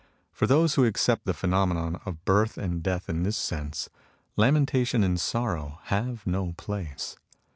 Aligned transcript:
For 0.31 0.47
those 0.47 0.73
who 0.73 0.83
accept 0.85 1.25
the 1.25 1.31
pheno 1.31 1.67
menon 1.67 2.01
of 2.07 2.25
birth 2.25 2.57
and 2.57 2.81
death 2.81 3.07
in 3.07 3.21
this 3.21 3.37
sense, 3.37 3.87
lamenta 4.35 4.83
tion 4.87 5.03
and 5.03 5.19
sorrow 5.21 5.77
have 5.83 6.25
no 6.25 6.53
place. 6.53 7.17